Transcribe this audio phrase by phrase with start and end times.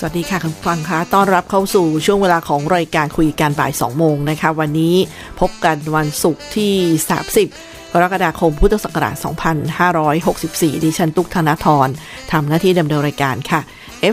[0.00, 4.94] สวัสดีค่ะคุณฟังคะต้อนรับเข้าสู่ช่วงเวลาของรายการคุยกันบ่าย 2 โมงนะคะ วันนี้
[5.40, 6.74] พบกันวันศุกร์ที่
[7.32, 9.14] 30 กรกฎาคมพุทธศักราช
[10.20, 11.88] 2564 ดิฉันตุกธนาธร
[12.32, 13.60] ทำหน้าที่ดำเนินรายการค่ะ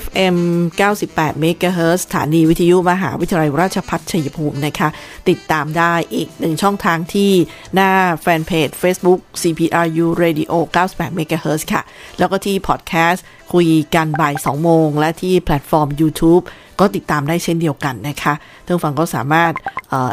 [0.04, 0.38] FM
[0.80, 4.90] 98 MHz สถานีวิทยุมหาวิทยาลัยราชพัฒชัยภูมินะคะ
[5.30, 7.32] ติดตามได้อีกหนึ่งช่องทางที่
[7.76, 7.92] หน้า
[8.22, 11.82] แฟนเพจ Facebook CPRU Radio 98 MHz ค่ะ
[12.20, 16.44] แล้วก็ที่พอดแคสต์คุยกันบ่าย 2 โมง และที่แพลตฟอร์ม YouTube
[16.80, 18.34] ก็ติดตามได้เช่นเดียวกันนะคะ
[18.66, 19.54] ท่านฟังก็สามารถ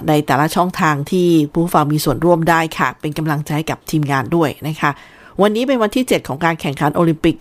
[0.09, 4.91] ในแต่ละช่องทางที่ผู้ฟังมีส่วนร่วมได้ค่ะ เป็นกำลังใจกับทีมงานด้วยนะคะ
[5.43, 7.37] วันนี้เป็นวันที่ 7 ของการแข่งขันโอลิมปิก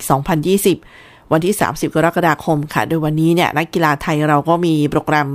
[0.60, 5.28] 2020 วันที่ 30 กรกฎาคมค่ะ โดยวันนี้เนี่ยนักกีฬาไทยเราก็มีโปรแกรม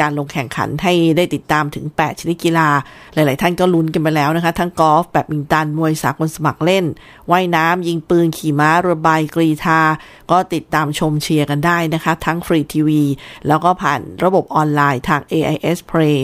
[0.00, 2.68] การลงแข่งขันให้ได้ติดตามถึง 8 ชนิดกีฬา
[3.14, 6.84] หลาย ๆ ท่านก็ลุ้นกันไปแล้วนะคะ ทั้งกอล์ฟแบดมินตัน มวยสากลสมัครเล่น
[7.30, 9.80] ว่ายน้ำยิงปืน ขี่ม้าเรือใบกรีธา
[10.30, 13.02] ก็ติดตามชมเชียร์กันได้นะคะ ทั้งฟรีทีวี
[13.48, 16.18] แล้วก็ผ่านระบบออนไลน์ทาง AIS Play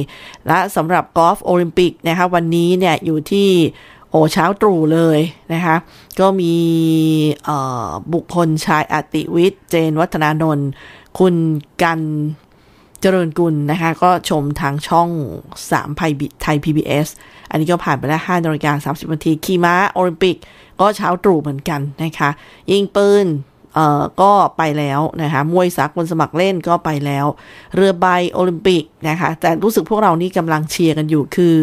[0.46, 3.48] และสำหรับกอล์ฟโอลิมปิกนะคะวันนี้เนี่ยอยู่ที่
[4.14, 5.20] โอ้เช้าตรู่เลย
[5.52, 5.76] นะคะ
[6.20, 6.54] ก็มี
[8.12, 10.68] บุคคลชายอติวิทย์ เจนวัฒนานนท์
[11.18, 11.34] คุณ
[11.82, 12.00] กัน
[13.00, 15.08] เจริญกุลนะคะ ก็ชมทางช่อง
[15.52, 17.08] 3ไพบิไทย PBS
[17.50, 20.36] อันนี้ก็ผ่านไปแล้ว5นาฬิกา30นาที ขี่ม้าโอลิมปิก
[20.80, 22.30] ก็เช้าตรู่เหมือนกันนะคะ
[22.70, 23.26] ยิงปืน
[23.74, 27.26] เอ่อก็ไปแล้วนะคะมวยสากลสมัครเล่นก็ไปแล้ว
[27.74, 31.56] เรือใบโอลิมปิกนะคะแต่รู้สึกพวกเรานี่กำลังเชียร์กันอยู่คือ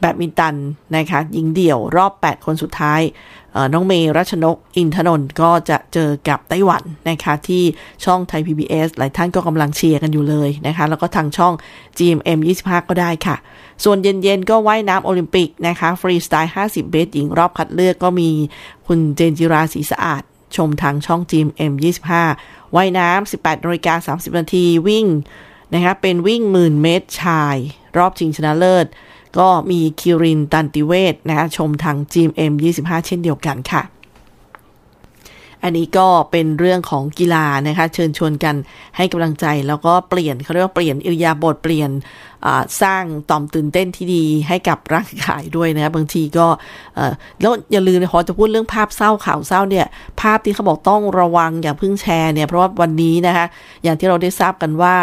[0.00, 0.54] แบดมินตัน
[0.96, 3.02] นะคะยิงเดี่ยวรอบ 8 คนสุดท้าย
[3.72, 7.62] น้องเมย์รัชนกอินทนนท์ก็จะเจอกับไต้หวันนะคะที่
[8.04, 11.52] ช่องไทย PBS หลายท่านก็กำลังเชียร์กันอยู่เลยนะคะแล้วก็ทางช่อง
[11.98, 13.36] GMM 25 ก็ได้ค่ะ
[13.84, 18.28] ส่วนเย็นๆ ก็ว่ายน้ำโอลิมปิกนะคะฟรีสไตล์ 50 เบสหญิงรอบคัดเลือกก็มี
[18.86, 20.22] คุณเจนจิราศรีสะอาด
[20.56, 22.10] ชมทางช่องจีม M25
[22.74, 25.06] ว่ายน้ำ 18นาฬิกา30 นาทีวิ่ง
[25.74, 27.56] นะคะเป็นวิ่งหมื่นเมตรชาย
[27.96, 28.86] รอบชิงชนะเลิศ
[29.38, 33.82] ก็มีคิรินตันติเวศนะคะชมทางจีม M25 เช่นเดียวกันค่ะ
[35.62, 38.56] อันนี้ก็เป็นเรื่องของกีฬานะคะ เชิญชวนกัน
[38.96, 41.90] ให้กำลังใจแล้วก็เปลี่ยนเขาเรียกว่าเปลี่ยนอิริยาบถเปลี่ยน
[42.82, 46.46] สร้างต่อมตื่นเต้นที่ดีให้กับร่างกายด้วยนะบางทีก็
[47.40, 49.86] แล้วอย่าลืมนะพอจะพูดเรื่องภาพเศร้าข่าวเศร้าเนี่ย
[50.20, 53.46] ภาพที่เขาบอกต้องระวังอย่าเพิ่งแชร์เนี่ยเพราะว่าวันนี้นะคะ
[53.82, 54.96] อย่างที่เราได้ทราบกันว่า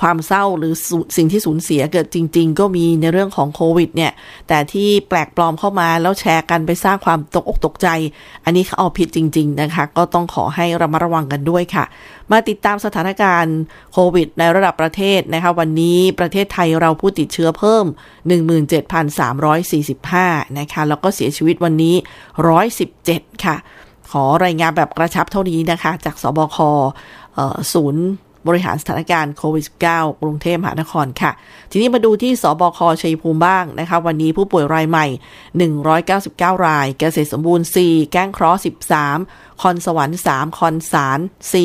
[0.00, 0.72] ความเศร้าหรือ
[1.16, 4.12] สิ่งที่สูญเสียเกิดจริง ๆ ก็มีในเรื่องของโควิดเนี่ย
[4.48, 7.88] แต่ที่แปลกปลอมเข้ามาแล้วแชร์กันไปสร้างความตกอกตกใจ
[8.44, 11.84] อันนี้เขาเอาผิดจริง ๆ นะคะ ก็ต้องขอให้ระมัดระวังกันด้วยค่ะ
[12.30, 13.56] มาติดตามสถานการณ์
[13.92, 17.84] โควิด ในระดับประเทศนะคะวันนี้ประเทศไทยเราผู้ติดเชื้อเพิ่ม
[19.60, 21.94] 17,345 นะคะแล้วก็เสียชีวิตวันนี้
[22.70, 23.56] 117 ค่ะ
[24.10, 26.58] ขอรายงานแบบกระชับเท่านี้นะคะ จากสบค
[27.74, 28.06] ศูนย์
[28.48, 31.32] บริหารสถานการณ์โควิด -19 กรุงเทพมหานครค่ะ
[31.70, 35.06] ทีนี้มาดูที่สบคชัยภูมิบ้างนะคะ วันนี้ผู้ป่วยรายใหม่
[35.86, 38.58] 199 ราย เกษตรสมบูรณ์ 4 แก้งเคราะห์
[39.08, 41.18] 13 คอนสวรรค์ 3 คอนสาร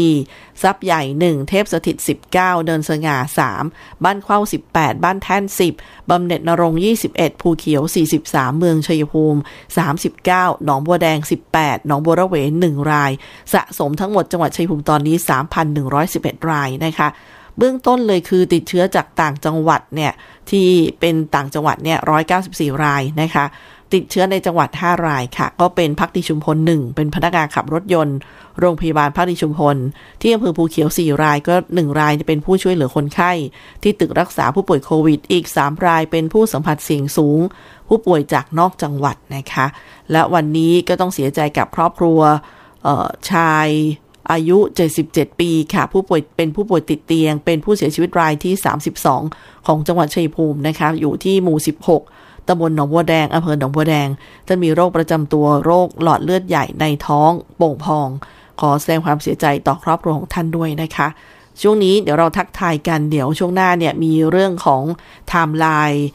[0.09, 1.97] 4ซับใหญ่ 1 เทพสถิต
[2.31, 3.17] 19 เดินสง่า
[3.59, 4.39] 3 บ้านเข้า
[4.71, 5.43] 18 บ้านแท่น
[5.77, 6.73] 10 บำเหน็จนรง
[7.09, 7.83] 21 ภูเขียว
[8.21, 9.39] 43 เมืองชัยภูมิ
[10.01, 11.19] 39 หนองบัวแดง
[11.51, 12.35] 18 หนองบัวระเว
[12.65, 13.11] 1ราย
[13.53, 15.15] สะสมทั้งหมดจังหวัดชัยภูมิตอนนี้
[15.83, 17.09] 3,111 รายนะคะ
[17.57, 20.13] เบื้องต้นเลยคือติดเชื้อจากต่างจังหวัดเนี่ย
[20.51, 20.67] ที่
[20.99, 21.99] เป็นต่างจังหวัดเนี่ย
[22.41, 23.45] 194 รายนะคะ
[23.93, 28.17] ติดเชื้อในจังหวัด 5 รายค่ะ ก็เป็นพักดีชุมพล 1 เป็นพนักงานขับรถยนต์
[28.59, 29.77] โรงพยาบาลพักดีชุมพล
[30.21, 33.31] ที่อำเภอภูเขียว 4 รายก็ 1 รายจะเป็นผู้ช่วยเหลือคนไข้
[33.83, 37.39] ที่ตึกรักษาผู้ป่วยโควิด อีก 3 รายเป็นผู้สัมผัสเสี่ยงสูง
[37.87, 39.65] ผู้ป่วยจากนอกจังหวัดนะคะ
[40.11, 42.19] และวันนี้ก็ต้องเสียใจกับครอบครัว
[43.31, 43.67] ชาย
[44.31, 44.57] อายุ
[44.99, 48.53] 77 ปีค่ะ ผู้ป่วยเป็นผู้ป่วยติดเตียง เป็นผู้เสียชีวิตรายที่
[49.11, 54.07] 32 ของจังหวัดชัยภูมินะคะ อยู่ที่หมู่ 16 ตำบลหนองบัวแดงอำเภอหนองบัวแดง
[54.47, 58.09] จะมีโรคประจำตัวโรคหลอดเลือดใหญ่ในท้องโป่งพอง
[58.59, 61.07] ขอแสดงความเสียใจต่อครอบครัวของท่านด้วยนะคะ
[61.61, 66.05] ช่วงนี้เดี๋ยวเราทักทายกันเดี๋ยวช่วงหน้าเนี่ยมีเรื่องของไทม์ไลน์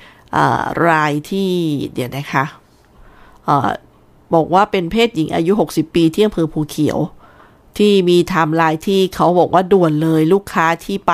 [0.89, 1.51] รายที่
[1.95, 2.45] เดี๋ยวนะคะ
[4.35, 6.99] บอกว่าเป็นเพศหญิงอายุ 60 ปีที่อำเภอภูเขียว
[7.79, 11.13] ที่มีไทม์ไลน์ที่เขาบอกว่าด่วนเลยลูกค้าที่ไป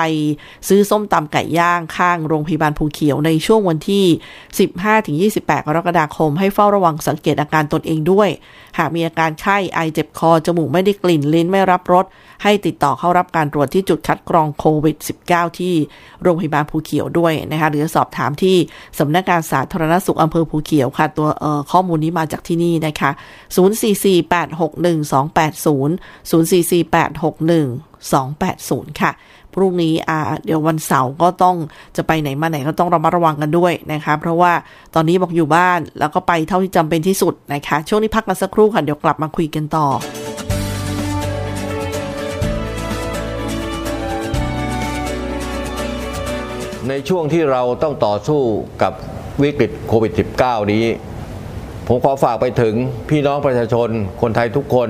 [0.67, 8.29] ซื้อส้มตำไก่ย่างข้างโรงพยาบาลภูเขียวในช่วงวันที่ 15-28 กรกฎาคม ให้เฝ้าระวังสังเกตอาการตนเองด้วย
[8.77, 12.05] หากมีอาการไข้ไอเจ็บคอ จมูกไม่ได้กลิ่นลิ้นไม่รับรส
[12.43, 14.95] ให้ติดต่อเข้ารับการตรวจที่จุดคัดกรองโควิด
[15.27, 15.73] -19 ที่
[16.21, 18.55] โรงพยาบาลภูเขียวด้วยนะคะหรือสอบถามที่
[18.99, 21.27] สำนักงานสาธารณสุขอำเภอภูเขียวค่ะ ตัว
[21.71, 23.09] ข้อมูลนี้มาจากที่นี่นะคะ
[23.55, 29.11] 044861280 0448612800ค่ะ
[29.53, 31.55] พรุ่งนี้อ่าเดี๋ยววันเสาร์ก็ต้อง
[31.97, 34.51] จะไปไหนมาไหนก็ต้องระมัดระวังกันด้วยนะคะ เพราะว่า
[34.95, 39.87] ตอนนี้บอกอยู่บ้านแล้วก็ไปเท่าที่จำเป็นที่สุดนะคะ ช่วงนี้พักกันสักครู่ค่ะ เดี๋ยวกลับมาคุยกันต่อ
[46.89, 48.41] ในช่วงที่เราต้องต่อสู้
[48.81, 48.93] กับ
[49.41, 50.11] วิกฤตโควิด
[50.41, 50.83] -19 นี้
[51.87, 52.73] ผมขอฝากไปถึง
[53.09, 53.89] พี่น้องประชาชน
[54.21, 54.89] คนไทยทุกคน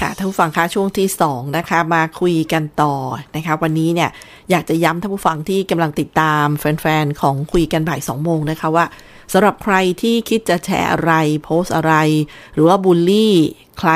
[0.00, 2.94] ค่ะท่านผู้ฟังคะช่วงที่2นะคะมาคุยกันต่อ
[3.36, 4.10] นะคะวันนี้เนี่ย
[4.50, 8.84] อยากจะย้ำท่านผู้ฟังที่กำลังติดตามแฟนๆของคุยกันบ่าย2โมงนะคะว่า
[9.32, 11.12] สำหรับใครที่คิดจะแชร์อะไร
[11.44, 11.94] โพสอะไร
[12.54, 13.34] หรือว่าบูลลี่
[13.78, 13.90] ใคร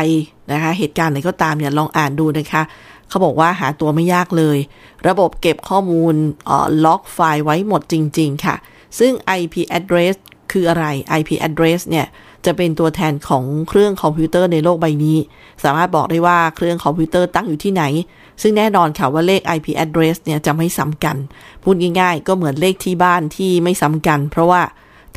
[0.52, 2.62] นะคะเหตุการณ์ไหนก็ตามเนี่ยลองอ่านดูนะคะ
[3.08, 4.58] เขาบอกว่าหาตัวไม่ยากเลย
[5.08, 6.14] ระบบเก็บข้อมูล
[6.84, 8.56] log file ไว้หมดจริง ๆ ค่ะ
[8.98, 10.14] ซึ่ง IP address
[10.52, 10.86] คืออะไร
[11.18, 12.06] IP address เนี่ย
[12.46, 15.18] จะเป็นตัวแทนของเครื่องคอมพิวเตอร์ในโลกใบนี้
[15.64, 17.82] สามารถบอกได้ว่าเครื่องคอมพิวเตอร์ตั้งอยู่ที่ไหน
[18.42, 21.16] ซึ่งแน่นอนค่ะว่าเลข IP address เนี่ยจะไม่ซ้ำกัน
[21.62, 24.62] พูดง่ายๆ ก็เหมือนเลขที่บ้านที่ไม่ซ้ำกัน เพราะว่า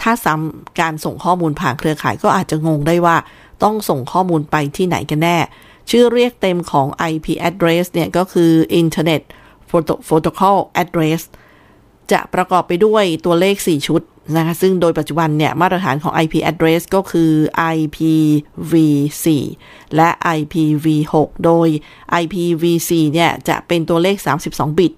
[0.02, 3.18] ถ้าซ้ำการส่งข้อมูลผ่านเครือข่ายก็อาจจะงงได้ว่า
[3.64, 5.38] ต้องส่งข้อมูลไปที่ไหนกันแน่
[5.90, 9.22] ชื่อเรียกเต็มของ IP address เนี่ยก็คือ Internet
[10.08, 11.22] Protocol Address
[12.12, 14.02] จะประกอบไปด้วยตัวเลข 4 ชุด
[14.36, 17.32] นะคะซึ่งโดยปัจจุบันเนี่ย มาตรฐานของ IP address ก็คือ
[17.76, 19.26] IPv4
[19.96, 21.14] และ IPv6
[21.46, 21.68] โดย
[22.22, 24.16] IPv4 เนี่ย จะเป็นตัวเลข
[24.50, 24.94] 32 บิต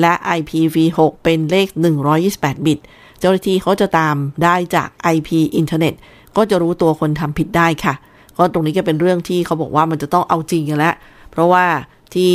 [0.00, 1.68] และ IPv6 เป็นเลข
[2.16, 2.78] 128 บิต
[3.18, 5.94] เจ้าหน้าที่เขาจะตามได้จาก IP อินเทอร์เน็ต
[6.36, 7.94] ก็จะรู้ตัวคนทำผิดได้ค่ะ
[8.36, 10.94] ก็ตรงนี้ก็เป็นเรื่องที่เขาบอกว่ามันจะต้องเอาจริงกันแล้ว
[11.30, 11.64] เพราะว่า
[12.14, 12.32] ที่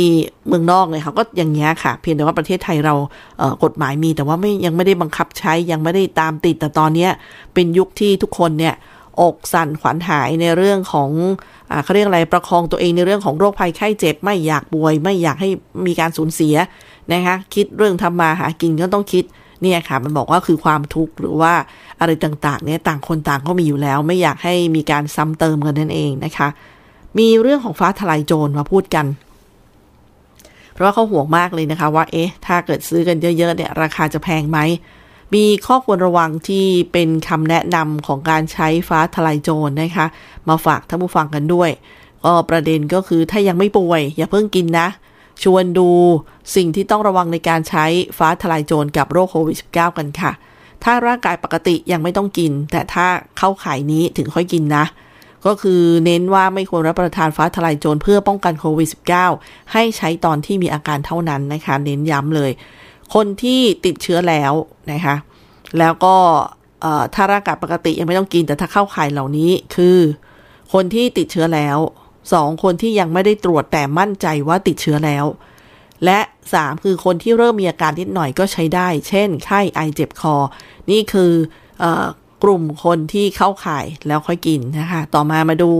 [0.48, 2.94] เมืองนอกเนี่ยเขาก็อย่างเงี้ยค่ะ เพียงแต่ว่าประเทศไทยเรา
[3.38, 7.08] เกฎหมายมีแต่ว่าไม่ยังไม่ได้บังคับใช้ยังไม่ได้ตามติดแต่ตอนนี้
[7.54, 8.74] เป็นยุคที่ทุกคนเนี่ย
[9.20, 11.10] อกสั่นขวัญหายในเรื่องของ
[11.70, 15.50] อเขาเรียกอะไรประคองตัวเองในเรื่องของโรคภัยไข้เจ็บ ไม่อยากป่วย ไม่อยากให้
[15.86, 16.54] มีการสูญเสีย
[17.12, 19.24] นะคะคิดเรื่องทำมาหากินก็ต้องคิด
[19.62, 21.52] เนี่ยค่ะ มันบอกว่าคือความทุกข์หรือว่า
[22.00, 26.48] อะไรต่างๆ เนี่ยต่างคนต่างก็มีอยู่แล้ว ไม่อยากให้มีการซ้ำเติมกันนั่นเองนะคะ
[27.18, 29.06] มีเรื่องของฟ้าทลายโจรมาพูดกัน
[30.78, 34.58] เพราะว่าเขาห่วงมากเลยนะคะว่า เอ๊ะ ถ้าเกิดซื้อกันเยอะๆ เนี่ย ราคาจะแพงไหม
[35.34, 40.06] มีข้อควรระวังที่เป็นคำแนะนำของการใช้ฟ้าทลายโจรนะคะ
[40.48, 41.70] มาฝากท่านผู้ฟังกันด้วย
[42.24, 44.88] ก็ประเด็นก็คือถ้ายังไม่ป่วย อย่าเพิ่งกินนะ
[45.42, 45.90] ชวนดู
[46.56, 47.84] สิ่งที่ต้องระวังในการใช้
[48.18, 50.32] ฟ้าทลายโจรกับโรคโควิด -19 กันค่ะ
[50.84, 53.06] ถ้าร่างกายปกติยังไม่ต้องกิน แต่ถ้า
[53.38, 54.84] เข้าข่ายนี้ถึงค่อยกินนะ
[55.46, 58.88] ก็คือเน้นว่าไม่ควรรับประทานฟ้าทลายโจรเพื่อป้องกันโควิด
[59.30, 62.50] -19 ให้ใช้ตอนที่มีอาการเท่านั้นนะคะ เน้นย้ำเลย
[63.14, 64.52] คนที่ติดเชื้อแล้ว
[64.92, 65.16] นะคะ
[65.78, 66.14] แล้วก็
[67.14, 69.98] ถ้าร่างกายปกติยังไม่ต้องกิน แต่ถ้าเข้าข่ายเหล่านี้คือ
[70.72, 71.78] คนที่ติดเชื้อแล้ว
[72.32, 75.24] สองคนที่ยังไม่ได้ตรวจแต่มั่นใจว่าติดเชื้อแล้ว
[76.04, 76.20] และ
[76.54, 80.36] สามคือคนที่เริ่มมีอาการนิดหน่อยก็ใช้ได้ เช่น ไข้ไอเจ็บคอ
[80.90, 81.32] นี่คือ
[82.42, 85.70] กลุ่มคนที่เข้าข่ายแล้วค่อยกินนะคะ ต่อมามาดู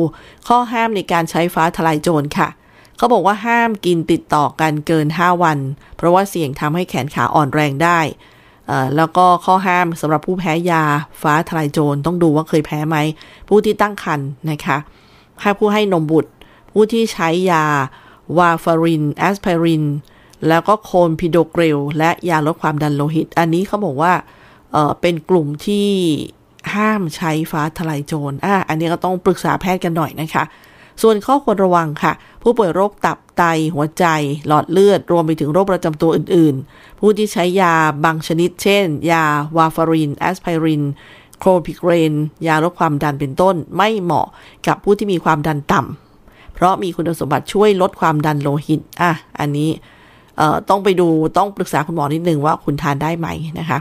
[0.48, 2.48] ข้อห้ามในการใช้ฟ้าทลายโจรค่ะ
[2.96, 5.58] เขาบอกว่าห้ามกินติดต่อกันเกิน 5 วัน
[5.96, 8.00] เพราะว่าเสี่ยงทำให้แขนขาอ่อนแรงได้
[8.96, 10.84] แล้วก็ข้อห้ามสำหรับผู้แพ้ยา
[11.22, 12.96] ฟ้าทลายโจรต้องดูว่าเคยแพ้ไหม
[13.48, 14.78] ผู้ที่ตั้งครรภ์นะคะ
[15.40, 16.30] ให้ผู้ให้นมบุตร
[16.72, 17.64] ผู้ที่ใช้ยา
[18.38, 19.84] วาฟารินแอสไพริน
[20.48, 24.12] แล้วก็โคลพิโดเกรลและยาลดความดันโลหิต อันนี้เขาบอกว่า
[24.72, 25.88] เเป็นกลุ่มที่
[26.74, 30.44] ห้ามใช้ฟ้าทลายโจรอะอันนี้ก็ต้องปรึกษาแพทย์กันหน่อยนะคะ
[31.02, 32.12] ส่วนข้อควรระวังค่ะ
[32.42, 34.04] ผู้ป่วยโรคตับไตหัวใจ
[34.46, 37.74] หลอดเลือด รวมไปถึงโรคประจำตัวอื่น ๆ ผู้ที่ใช้ยา
[38.04, 39.24] บางชนิด เช่น ยา
[39.56, 40.82] วาฟาริน แอสไพริน
[41.38, 42.14] โคลพิโดเกรล
[42.46, 44.26] ยาลดความดันเป็นต้น ไม่เหมาะ
[44.66, 49.70] กับผู้ที่มีความดันต่ำเพราะมีคุณสมบัติช่วยลดความดันโลหิตอะอันนี้
[50.68, 53.78] ต้องไปดูต้องปรึกษาคุณหมอนิดนึงว่าคุณทานได้ไหมนะคะ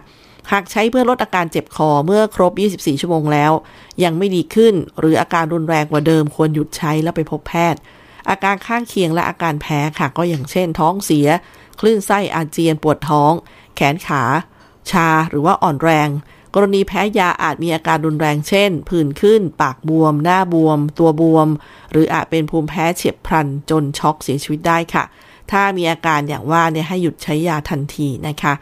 [0.52, 3.52] หากใช้เพื่อลดอาการเจ็บคอเมื่อครบ 24 ชั่วโมงแล้ว
[4.04, 7.80] ยังไม่ดีขึ้นหรืออาการรุนแรงกว่าเดิมควรหยุดใช้แล้วไปพบแพทย์
[8.30, 11.28] อาการข้างเคียงและอาการแพ้ค่ะก็อย่างเช่น ท้องเสีย
[11.80, 13.32] คลื่นไส้อาเจียนปวดท้อง
[13.76, 14.24] แขนขา
[14.92, 16.10] ชาหรือว่าอ่อนแรง
[16.54, 21.48] กรณีแพ้ยาอาจมีอาการรุนแรงเช่น ผื่นขึ้น ปากบวม หน้าบวม ตัวบวม
[21.92, 25.04] หรืออาจเป็นภูมิแพ้เฉียบพลันจนช็อกเสียชีวิตได้ค่ะ
[25.52, 28.54] ถ้ามีอาการอย่างว่าเนี่ยให้หยุดใช้ยาทันทีนะคะ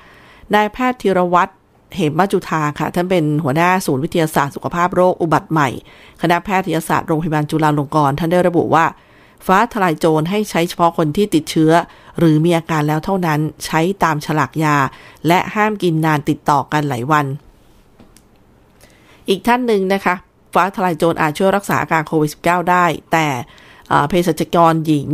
[0.54, 1.52] นายแพทย์ธีรวัตร
[1.96, 5.70] เหมมัจุธาค่ะ ท่านเป็นหัวหน้าศูนย์วิทยาศาสตร์สุขภาพโรคอุบัติใหม่
[6.22, 8.86] คณะแพทยศาสตร์โรงพยาบาลจุฬาลงกรณ์ท่านได้ระบุว่า
[9.48, 11.72] ฟ้าทลายโจรให้ใช้เฉพาะคนที่ติดเชื้อ
[12.20, 14.78] หรือมีอาการแล้วเท่านั้นใช้ตามฉลากยา
[15.28, 17.26] และห้ามกินนานติดต่อกันหลายวัน
[19.30, 20.16] อีกท่านหนึ่งนะคะ
[20.54, 23.28] ฟ้าทลายโจรอาจช่วยรักษาอาการโควิด -19 ได้ แต่
[24.10, 25.10] เภสัชกรหญิง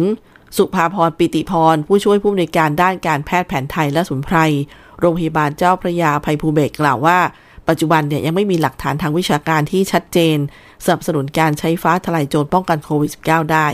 [0.58, 4.38] สุภาพรปิติพรผู้ช่วยผู้อำนวยการด้านการแพทย์แผนไทยและสมุนไพร
[5.02, 7.20] โรงพยาบาลเจ้าพระยาภัยภูเบศกล่าวว่า
[7.70, 10.38] ปัจจุบันเนี่ยยังไม่มีหลักฐานทางวิชาการที่ชัดเจน
[10.86, 13.68] สนับสนุนการใช้ฟ้าทลายโจรป้องกันโควิด -19 ได้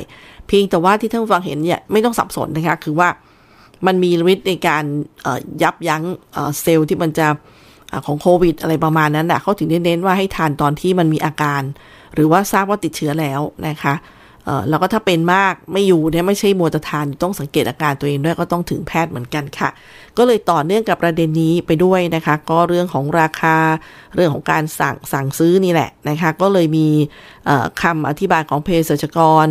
[0.47, 3.09] เพียงแต่ว่าที่ท่านฟังเห็นเนี่ยไม่ต้องสับสนนะคะ คือว่า
[3.85, 4.83] มันมีฤทธิ์ในการ
[5.63, 6.03] ยับยั้ง
[6.61, 7.27] เซลล์ที่มันจะ
[8.05, 11.61] ของโควิด อะไรประมาณนั้นนะเขาถึงเน้นว่าให้ทานตอนที่มันมีอาการ
[12.13, 13.93] หรือว่าทราบว่าติดเชื้อแล้วนะคะ
[14.69, 19.69] แล้วก็ถ้าเป็นมากไม่อยู่เนี่ยไม่ใช่มัวจะทานต้องสังเกตอาการตัวเองด้วยก็ต้องถึงแพทย์เหมือนกันค่ะ
[20.17, 23.57] ก็เลยต่อเนื่องกับประเด็นนี้ไปด้วยนะคะ ก็เรื่องของราคา
[24.15, 26.87] เรื่องของการสั่งสั่งซื้อนี่แหละนะคะ ก็เลยมี
[27.81, 29.47] คำอธิบายของเภสัชกร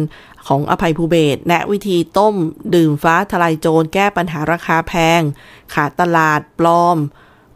[0.47, 2.35] ของอภัยภูเบศแนะวิธีต้ม
[2.75, 5.21] ดื่มฟ้าทลายโจรแก้ปัญหาราคาแพง
[5.75, 6.99] ขาดตลาดปลอม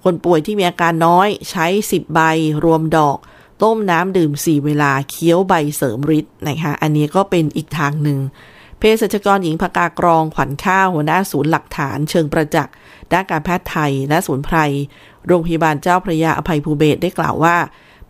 [0.05, 2.21] คนป่วยที่มีอาการน้อยใช้ 10 ใบ
[2.65, 3.19] รวมดอก
[3.63, 8.19] ต้มน้ำดื่ม 4 เวลาเคี้ยวใบเสริมฤทธิ์นะคะอันนี้ก็เป็นอีกทางหนึ่ง
[8.79, 12.75] เภสัชกรหญิงพกากรองขวัญข้าวหัวหน้าศูนย์หลักฐานเชิงประจักษ์
[13.13, 14.57] ด้านการแพทย์ไทยและศูนย์ไพร
[15.27, 17.57] โรงพยาบาลเจ้าพระยาอภัยภูเบศได้กล่าวว่า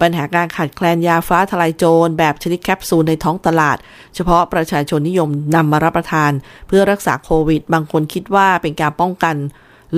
[0.01, 3.79] ปัญหาการขาดแคลนยาฟ้าทลายโจรแบบชนิดแคปซูลในท้องตลาด
[4.15, 6.33] เฉพาะประชาชนนิยมนำมารับประทาน
[6.69, 9.37] เพื่อรักษาโควิด บางคนคิดว่าเป็นการป้องกัน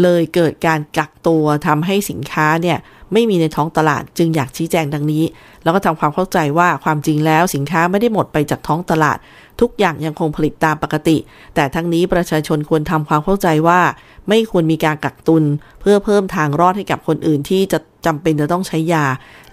[0.02, 2.78] เลยเกิดการกักตัวทำให้สินค้าเนี่ย
[3.12, 5.24] ไม่มีในท้องตลาดจึงอยากชี้แจงดังนี้
[5.62, 9.18] แล้วก็ทำความเข้าใจว่าความจริงแล้วสินค้าไม่ได้หมดไปจากท้องตลาด
[9.60, 11.16] ทุกอย่างยังคงผลิตตามปกติ
[11.54, 13.80] แต่ทั้งนี้ประชาชนควรทำความเข้าใจว่า
[14.28, 15.44] ไม่ควรมีการกักตุน
[15.80, 19.04] เพื่อเพิ่มทางรอดให้กับคนอื่นที่จะจำเป็นจะต้องใช้ยา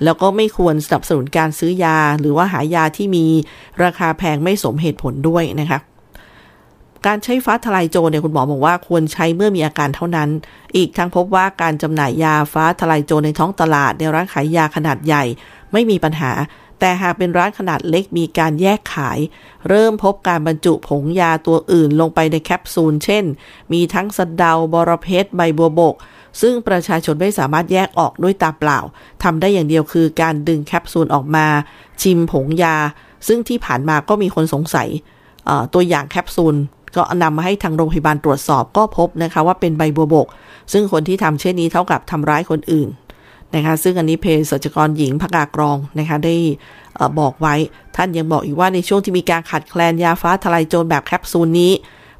[0.04, 3.26] แล้วก็ไม่ควรสนับสนุนการซื้อยา หรือว่าหายาที่มี
[3.84, 5.80] ราคาแพงไม่สมเหตุผลด้วยนะคะ
[7.08, 10.30] การใช้ฟ้าทลายโจรเนี่ยคุณหมอบอกว่าควรใช้เมื่อมีอาการเท่านั้น
[10.76, 15.24] อีกทั้งพบว่าการจำหน่ายยาฟ้าทลายโจรในท้องตลาดในร้านขายยาขนาดใหญ่
[15.72, 16.32] ไม่มีปัญหา
[16.80, 19.20] แต่หากเป็นร้านขนาดเล็กมีการแยกขาย
[19.70, 23.24] เริ่มพบการบรรจุผงยาตัวอื่นลงไปในแคปซูล เช่น
[23.74, 25.96] มีทั้งสะเดาบอระเพ็ดใบบัวบก
[26.42, 28.80] ซึ่งประชาชนไม่สามารถแยกออกด้วยตาเปล่า
[29.24, 31.46] ทำได้อย่างเดียวคือการดึงแคปซูลออกมา
[32.02, 32.76] ชิมผงยา
[33.28, 34.90] ซึ่งที่ผ่านมาก็มีคนสงสัย
[35.74, 36.56] ตัวอย่างแคปซูล
[36.96, 40.28] ก็นำมาให้ทางโรงพยาบาลตรวจสอบก็พบนะคะว่าเป็นใบบัวบก
[40.72, 42.90] ซึ่งคนที่ทำเช่นนี้เท่ากับทำร้ายคนอื่น
[43.56, 46.36] นะคะซึ่งอันนี้เพศสัจกรหญิงพกากรองนะคะได้
[47.20, 47.56] บอกไว้
[47.96, 51.74] ท่านยังบอกอีกว่าในช่วงที่มีการขัดแคลนยาฟ้าทลายโจรแบบแคปซูลนี้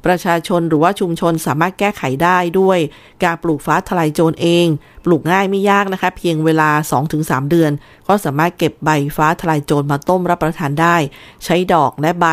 [0.06, 2.78] ประชาชนหรือว่าชุมชนสามารถแก้ไขได้ด้วย
[3.24, 4.66] การปลูกฟ้าทลายโจรเอง
[5.04, 6.70] ปลูกง่ายไม่ยากนะคะเพียงเวลา
[7.10, 7.72] 2-3 เดือน
[8.08, 10.96] ก็สามารถเก็บใบฟ้าทลายโจรมาต้มรับประทานได้
[11.44, 12.26] ใช้ดอกและใบ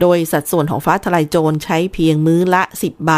[0.00, 3.12] โดยสัดส่วนของฟ้าทลายโจรใช้เพียงมื้อละ 10 ใบ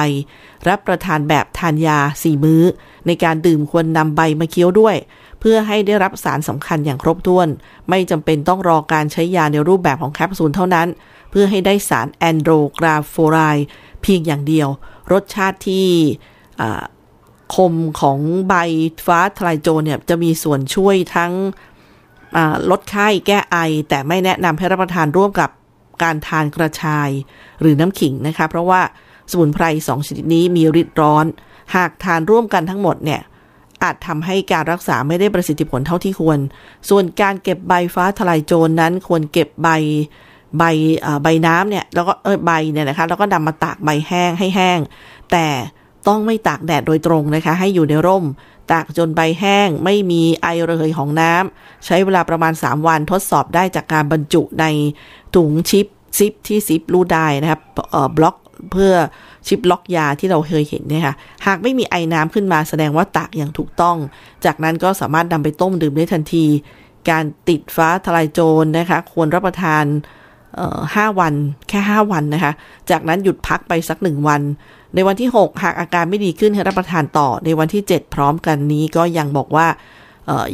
[0.68, 2.62] รับประทานแบบทานยา 4 มื้อ
[3.06, 4.96] ในการดื่มควรนำใบมาเคี้ยวด้วย
[5.40, 7.49] เพื่อให้ได้รับสารสำคัญอย่างครบถ้วน
[7.88, 10.88] ไม่จำเป็นต้องรอการใช้ยาในรูปแบบของแคปซูลเท่านั้น
[11.30, 13.38] เพื่อให้ได้สารแอนโดรกราโฟไร
[14.02, 14.68] เพียงอย่างเดียว
[15.12, 15.87] รสชาติที่
[17.54, 18.18] คมของ
[18.49, 18.54] ใบ
[19.06, 21.32] ฟ้าทลายโจรเนี่ยจะมีส่วนช่วยทั้ง
[22.70, 23.56] ลดไข้แก้ไอ
[23.88, 25.50] แต่ไม่แนะนำให้รับประทานร่วมกับ
[26.02, 27.09] การทานกระชาย
[27.61, 28.80] หรือน้ำขิงนะคะ เพราะว่า
[29.30, 31.26] สมุนไพรสองชนิดนี้มีฤทธิ์ร้อน
[31.75, 33.21] หากทานร่วมกันทั้งหมดเนี่ย
[33.83, 36.38] อาจทำให้การรักษาไม่ได้ประสิทธิผลเท่าที่ควร
[36.88, 39.69] ส่วนการเก็บใบฟ้าทลายโจรนั้นควรเก็บใบ
[40.59, 40.64] ใบ
[41.23, 44.78] ใบน้ำเนี่ยแล้วก็เออใบเนี่ยนะคะแล้วก็นำมาตากใบแห้งให้แห้ง
[45.33, 45.47] แต่
[46.09, 48.25] ต้องไม่ตากแดดโดยตรงนะคะ ให้อยู่ในร่ม
[48.72, 54.64] ตากจนใบแห้ง ไม่มีไอระเหยของน้ำใช้เวลาประมาณ 3 วันทดสอบได้จากการบรรจุใน
[55.36, 55.86] ถุงชิป
[56.18, 57.60] ซิปที่ซิปรูได้นะครับ
[58.16, 58.36] บล็อก
[58.72, 58.92] เพื่อ
[59.46, 61.14] ชิปล็อกยาที่เราเคยเห็นเนี่ยค่ะ
[61.46, 63.96] หากไม่มีไอน้ำขึ้นมาแสดงว่าตากอย่างถูกต้อง
[64.44, 66.46] จากนั้นก็สามารถนำไปต้มดื่มได้ทันที
[67.10, 69.84] การติดฟ้าทลายโจรนะคะ ควรรับประทาน
[70.95, 71.35] ห้าวัน
[71.69, 72.52] แค่5วันนะคะ
[72.90, 74.42] จากนั้นหยุดพักไปสักหนึ่งวัน
[74.95, 79.66] ในวันที่ 6 หากอาการไม่ดีขึ้นให้รับประทานต่อในวันที่ 7 พร้อมกันนี้ก็ยังบอกว่า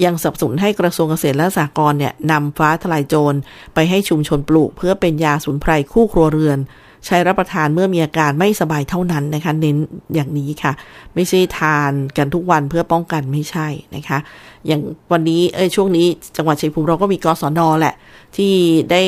[0.05, 3.35] ยังสับสนให้กระทรวงเกษตรและสหกรณ์เนี่ยนำฟ้าทลายโจร
[3.75, 6.59] ไปให้ชุมชนปลูก เพื่อเป็นยาสมุนไพรคู่ครัวเรือน
[7.07, 9.77] ใช้รับประทานเมื่อมีอาการไม่สบายเท่านั้นนะคะเน้น
[10.15, 10.73] อย่างนี้ค่ะ
[11.15, 14.19] ไม่ใช่ทานกันทุกวันเพื่อป้องกันไม่ใช่นะคะ
[14.67, 14.81] อย่าง
[15.13, 17.95] วันนี้เอ้ช่วงนี้จังหวัดชัยภูมิเราก็มีกศนแหละ
[18.37, 18.53] ที่
[18.91, 19.03] ได้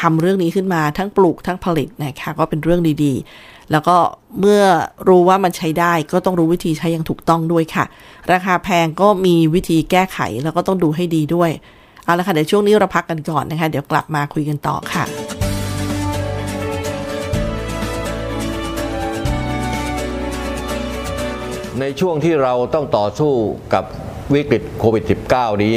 [0.00, 3.96] ทำเรื่องนี้ขึ้นมาทั้งปลูกทั้งผลิตนะคะก็เป็นเรื่องดีๆ แล้วก็
[4.40, 4.62] เมื่อ
[5.08, 7.84] รู้ว่ามันใช้ได้ก็ต้องรู้วิธีใช้อย่างถูกต้องด้วยค่ะ
[8.32, 11.50] ราคาแพงก็มีวิธีแก้ไขแล้วก็ต้องดูให้ดีด้วย
[12.04, 15.04] เอาละค่ะเดี๋ยวช่วงนี้เราพักกันก่อนนะคะ เดี๋ยวกลับมาคุยกันต่อค่ะ
[21.80, 23.32] ในช่วงที่เราต้องต่อสู้
[23.74, 23.84] กับ
[24.34, 25.76] วิกฤตโควิด -19 นี้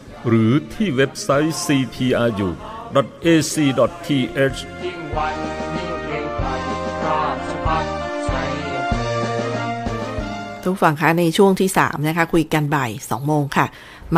[0.27, 2.19] หรือที่เว็บไซต์ cpru.ac.th
[4.83, 5.35] ยิ่งวัน
[5.75, 6.47] ยิ่งเกรงไกร
[7.05, 7.85] ราชพัฒ
[8.29, 8.51] ชัย
[8.91, 9.01] ภู
[9.53, 13.65] มิทุกฝั่งคะในช่วงที่ 3 นะคะ คุยกันบ่าย 2 โมงค่ะ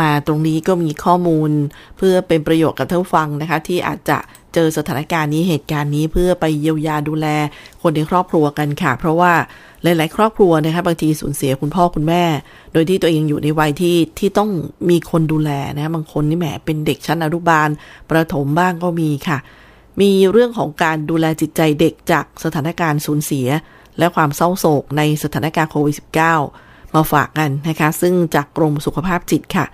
[0.00, 1.50] มาตรงนี้ก็มีข้อมูล
[1.98, 4.18] เพื่อเป็นประโยชน์กับท่านผู้ฟังนะคะ ที่อาจจะ
[4.54, 7.26] เจอสถานการณ์นี้เหตุการณ์นี้เพื่อไปเยียวยาดูแล
[7.82, 9.32] คนในครอบครัวกันค่ะ เพราะว่า
[9.84, 12.24] หลาย ๆ ครอบครัวนะคะบางทีสูญเสียคุณพ่อคุณแม่
[12.72, 14.50] โดยที่ตัวเองอยู่ในวัยที่ที่ต้อง
[14.90, 17.68] มีคนดูแลนะบางคนนี่แหมเป็นเด็กชั้นอนุบาล
[18.10, 19.38] ประถมบ้างก็มีค่ะ
[20.00, 23.46] มีเรื่องของการดูแลจิตใจเด็กจากสถานการณ์สูญเสีย
[23.98, 25.96] และความเศร้าโศกในสถานการณ์โควิด
[26.42, 29.66] -19 มาฝากกันนะคะ ซึ่งจากกรมสุขภาพจิตค่ะ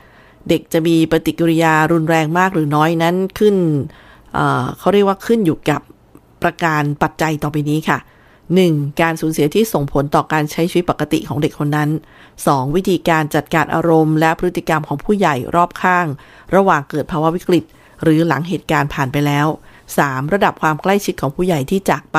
[0.49, 3.57] เด็กจะมีปฏิกิริยารุนแรงมากหรือน้อยนั้นขึ้น
[4.33, 5.81] เเขาเรียกว่าขึ้นอยู่กับ
[6.42, 7.99] ประการปัจจัยต่อไปนี้ค่ะ
[8.58, 9.00] 1.
[9.02, 11.90] การสูญเสียที่ส่งผลต่อการใช้ชีวิตปกติของเด็กคนนั้น
[12.36, 12.74] 2.
[12.76, 16.06] วิธีการจัดการอารมณ์ และพฤติกรรมของผู้ใหญ่รอบข้าง
[16.54, 17.64] ระหว่างเกิดภาวะวิกฤต
[18.02, 19.46] หรือหลังเหตุการณ์ผ่านไปแล้ว
[19.90, 20.32] 3.
[20.32, 22.18] ระดับความใกล้ชิดของผู้ใหญ่ที่จากไป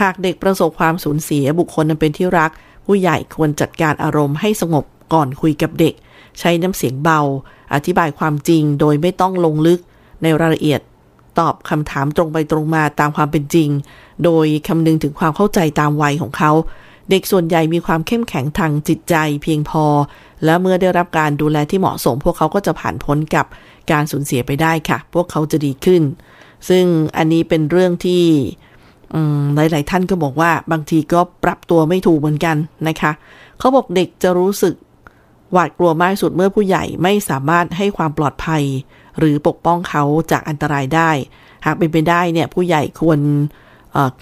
[0.00, 2.50] หากเด็กประสบความสูญเสียบุคคลนั้นเป็นที่รัก
[2.86, 5.94] ผู้ใหญ่ควรจัดการอารมณ์ให้สงบก่อนคุยกับเด็ก
[6.38, 7.20] ใช้น้ำเสียงเบา
[7.74, 9.80] อธิบายความจริงโดยไม่ต้องลงลึก
[10.22, 10.80] ในรายละเอียด
[11.38, 13.68] ตอบคำถามตรงไปตรงมาตามความเป็นจริง
[14.24, 16.52] โดยคำนึงถึงความเข้าใจตามวัยของเขา
[17.10, 19.84] เด็กส่วนใหญ่มีความเข้มแข็งทางจิตใจเพียงพอ
[20.44, 23.46] และเมื่อได้รับการดูแลที่เหมาะสม พวกเขาก็จะผ่านพ้นกับ
[23.90, 26.02] การสูญเสียไปได้ค่ะ พวกเขาจะดีขึ้น
[26.68, 26.84] ซึ่ง
[27.16, 28.24] อันนี้เป็นเรื่องที่
[29.54, 32.56] หลาย ๆ ท่านก็บอกว่าบางทีก็ปรับตัวไม่ถูกเหมือนกัน
[32.88, 33.12] นะคะ
[33.58, 34.74] เขาบอกเด็กจะรู้สึก
[35.52, 38.62] หวาดกลัวมากสุดเมื่อผู้ใหญ่ไม่สามารถให้ความปลอดภัย
[39.18, 41.10] หรือปกป้องเขาจากอันตรายได้
[41.66, 43.20] หากเป็นไปได้เนี่ยผู้ใหญ่ควร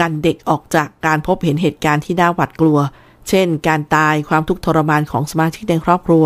[0.00, 2.78] กันเด็กออกจากการพบเห็นเหตุการณ์ที่น่าหวาดกลัว
[3.28, 6.24] เช่น การตายความทุกข์ทรมานของสมาชิกในครอบครัว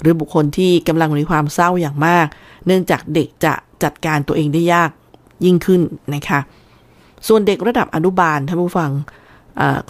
[0.00, 2.26] หรือบุคคลที่กำลังมีความเศร้าอย่างมาก
[2.66, 4.90] เนื่องจากเด็กจะจัดการตัวเองได้ยาก
[5.44, 5.80] ยิ่งขึ้น
[6.14, 6.40] นะคะ
[7.28, 8.90] ส่วนเด็กระดับอนุบาลท่านผู้ฟัง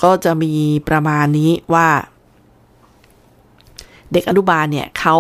[0.03, 0.53] ก็จะมี
[0.89, 1.89] ประมาณนี้ว่า
[4.15, 5.17] เด็กอนุบาลเนี่ยเขา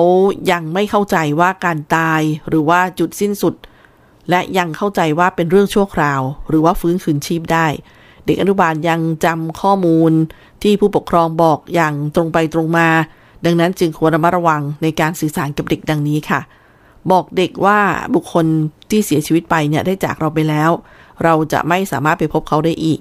[0.51, 3.55] ยังไม่เข้าใจว่าการตายหรือว่าจุดสิ้นสุด
[4.31, 7.67] และยังเข้าใจว่าเป็นเรื่องชั่วคราว หรือว่าฟื้นคืนชีพได้
[8.27, 10.13] เด็กอนุบาลยังจำข้อมูล
[10.63, 12.89] ที่ผู้ปกครองบอกอย่างตรงไปตรงมา
[13.45, 16.41] ดังนั้นจึงควรระมัดระวังในการสื่อสารกับเด็กดังนี้ค่ะ
[17.11, 17.79] บอกเด็กว่า
[18.15, 18.47] บุคคล
[18.91, 20.71] ที่เสียชีวิตไปเนี่ยได้จากเราไปแล้ว
[21.25, 23.01] เราจะไม่สามารถไปพบเขาได้อีก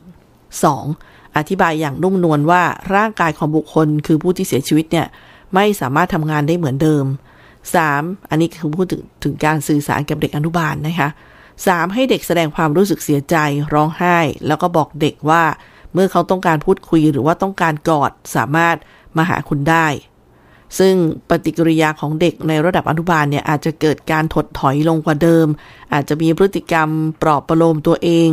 [0.67, 1.35] 2.
[1.37, 2.63] อธิบายอย่างนุ่มนวลว่า
[2.95, 5.07] ร่างกายของบุคคลคือผู้ที่เสียชีวิตเนี่ย
[5.55, 7.05] ไม่สามารถทำงานได้เหมือนเดิม
[7.67, 8.29] 3.
[8.29, 11.09] อันนี้คือพูดถึงถึงการสื่อสารกับเด็กอนุบาลนะคะ
[11.55, 11.93] 3.
[11.93, 13.35] ให้เด็กแสดงความรู้สึกเสียใจ
[13.73, 15.43] ร้องไห้ แล้วก็บอกเด็กว่า
[15.93, 18.75] เมื่อเขาต้องการพูดคุยหรือว่าต้องการกอดสามารถ
[19.17, 19.87] มาหาคุณได้
[20.79, 20.95] ซึ่ง
[21.29, 25.47] ปฏิกิริยาของเด็กในระดับอนุบาลเนี่ยอาจจะเกิดการถดถอยลงกว่าเดิม
[25.93, 26.89] อาจจะมีพฤติกรรม
[27.21, 28.29] ปลอบประโลมตัวเอง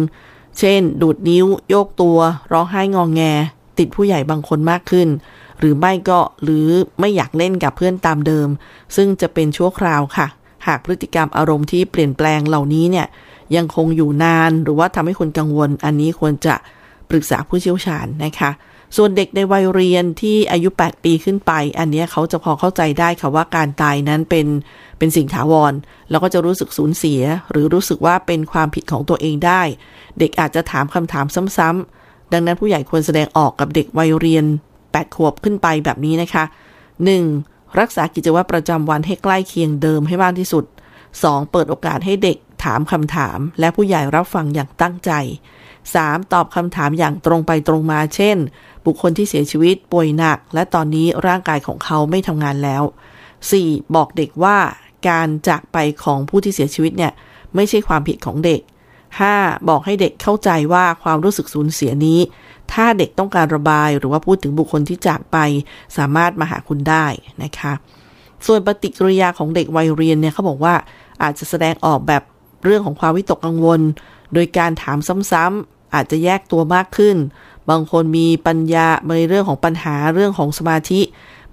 [0.58, 2.18] เช่น ดูดนิ้ว โยกตัว
[2.52, 3.22] ร้องไห้งองแง
[3.78, 5.08] ติดผู้ใหญ่บางคนมากขึ้น
[5.60, 6.68] หรือไม่ก็หรือ
[7.00, 8.48] ไม่อยากเล่นกับเพื่อนตามเดิม
[8.96, 10.26] ซึ่งจะเป็นชั่วคราวค่ะ
[10.66, 13.06] หากพฤติกรรมอารมณ์ที่เปลี่ยนแปลงเหล่านี้เนี่ย
[13.56, 16.54] ยังคงอยู่นานหรือว่าทำให้คนกังวล อันนี้ควรจะ
[17.10, 18.50] ปรึกษาผู้เชี่ยวชาญนะคะ
[18.96, 24.46] ส่วนเด็กในวัยเรียนที่อายุ 8 ปีขึ้นไป อันนี้เขาจะพอเข้าใจได้ค่ะว่าการตายนั้นเป็น
[24.98, 25.72] เป็นสิ่งถาวร
[26.10, 27.20] แล้วก็จะรู้สึกสูญเสีย
[27.50, 29.62] หรือรู้สึกว่าเป็นความผิดของตัวเองได้
[30.18, 34.44] เด็กอาจจะถามคำถามซ้ำๆดังนั้นผู้ใหญ่ควรแสดงออกกับเด็กวัยเรียน
[34.98, 36.44] 8 ขวบขึ้นไปแบบนี้นะคะ
[37.10, 37.78] 1.
[37.80, 40.64] รักษากิจวัตรประจำวันให้ใกล้เคียงเดิมให้มากที่สุด
[41.08, 41.50] 2.
[41.52, 45.10] เปิดโอกาสให้เด็กถามคำถาม และผู้ใหญ่รับฟังอย่างตั้งใจ
[45.74, 46.32] 3.
[46.32, 48.36] ตอบคำถามอย่างตรงไปตรงมา เช่น
[48.86, 52.82] บุคคลที่เสียชีวิตป่วยหนัก และตอนนี้ร่างกายของเขาไม่ทำงานแล้ว
[53.38, 53.94] 4.
[53.94, 54.58] บอกเด็กว่า
[55.08, 57.12] การจากไปของผู้ที่เสียชีวิตเนี่ย
[57.54, 58.60] ไม่ใช่ความผิดของเด็ก
[59.14, 59.68] 5.
[59.68, 62.20] บอกให้เด็กเข้าใจว่าความรู้สึกสูญเสียนี้
[62.72, 65.36] ถ้าเด็กต้องการระบายหรือว่าพูดถึงบุคคลที่จากไป
[65.96, 67.06] สามารถมาหาคุณได้
[67.42, 67.72] นะคะ
[68.46, 70.74] ส่วนปฏิกิริยาของเด็กวัยเรียนเนี่ยเขาบอกว่า
[71.22, 72.22] อาจจะแสดงออกแบบ
[72.64, 73.80] เรื่องของความวิตกกังวล
[74.34, 74.98] โดยการถาม
[75.32, 77.16] ซ้ำๆอาจจะแยกตัวมากขึ้น
[77.70, 81.00] บางคนมีปัญญาในเรื่องของปัญหาเรื่องของสมาธิ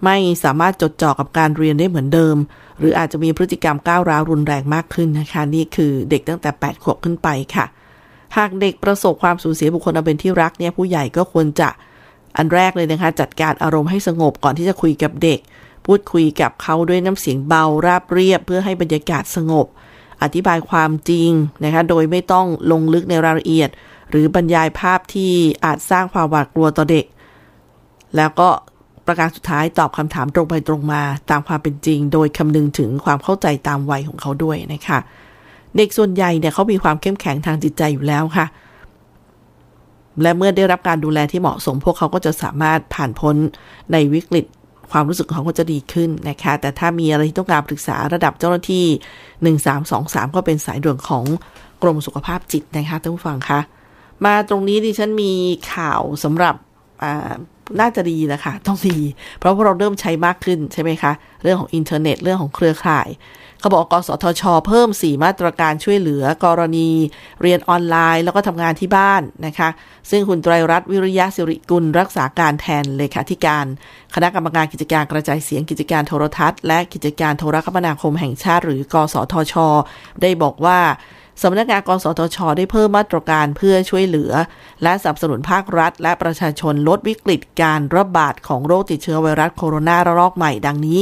[0.03, 2.36] ไม่สามารถจดจ่อกับการเรียนได้เหมือนเดิม
[2.80, 7.65] หรืออาจจะมีพฤติกรรมก้าวร้าวรุนแรงมากขึ้นนะคะ นี่คือเด็กตั้งแต่ 8 ขวบขึ้นไปค่ะ
[8.38, 11.70] หากเด็กประสบความสูญเสียบุคคลอันเป็นที่รักเนี่ยผู้ใหญ่ก็ควรจะ
[12.38, 15.40] อันแรกเลยนะคะ จัดการอารมณ์ให้สงบก่อนที่จะคุยกับเด็ก
[15.86, 19.66] พูดคุยกับเขาด้วยน้ำเสียงเบาราบเรียบ เพื่อให้บรรยากาศสงบ
[20.24, 21.30] อธิบายความจริง
[21.63, 23.70] นะคะโดยไม่ต้องลงลึกในรายละเอียด
[24.10, 25.32] หรือบรรยายภาพที่
[25.66, 27.06] อาจสร้างความหวาดกลัวต่อเด็ก
[28.16, 28.50] แล้วก็
[29.06, 35.00] ประการสุดท้ายตอบคำถามตรงไปตรงมา ตามความเป็นจริง โดยคำนึงถึงความเข้าใจตามวัยของเขาด้วยนะคะ
[35.75, 38.45] เด็กส่วนใหญ่เนี่ยเขามีความเข้มแข็งทางจิตใจอยู่แล้วค่ะ
[40.21, 43.36] และเมื่อได้รับการดูแลที่เหมาะสม พวกเขาก็จะสามารถผ่านพ้น
[43.91, 44.45] ในวิกฤต
[44.91, 48.86] ความรู้สึกของเขาจะดีขึ้นนะคะ แต่ถ้ามีอะไรที่ต้องการปรึกษาระดับเจ้าหน้าที่
[49.65, 51.23] 1323 ก็เป็นสายด่วนของ
[51.82, 53.60] กรมสุขภาพจิตนะคะท่านผู้ฟังคะ
[54.25, 55.34] มาตรงนี้ดิฉันมี
[55.73, 56.56] ข่าวสำหรับ
[57.80, 58.97] น่าจะดีนะคะต้องดี
[59.39, 61.12] เพราะว่าเราเริ่มใช้มากขึ้นใช่ไหมคะ
[61.43, 63.10] เรื่องของอินเทอร์เน็ตเรื่องของเครือข่าย
[63.60, 66.89] เขาบอกกสทช เพิ่ม 4 มาตรการช่วยเหลือกรณี
[67.41, 69.69] เรียนออนไลน์แล้วก็ทำงานที่บ้านนะคะ
[70.10, 73.65] ซึ่งคุณไตรรัตน์วิริยะสิริกุลรักษาการแทนเลขาธิการ
[74.15, 79.53] คณะกรรมการกิจการกระจายเสียงกิจการโทรทัศน์ และกิจการโทรคมนาคมแห่งชาติ หรือกสทช
[80.21, 80.80] ได้บอกว่า
[81.43, 84.32] สำนักงานกสทช ได้เพิ่มมาตรการเพื่อช่วยเหลือ
[84.84, 91.02] และสนับสนุนภาครัฐ และประชาชนลดวิกฤตการระบาดของโรคติดเชื้อไวรัสโคโรนาระลอกใหม่ดังนี้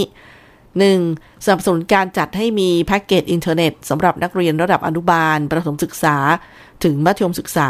[0.74, 1.46] 1.
[1.46, 6.18] สนับสนุนการจัดให้มีแพ็กเกจอินเทอร์เน็ตสำหรับนักเรียนระดับอนุบาล ประถมศึกษา
[6.84, 7.70] ถึงมัธยมศึกษา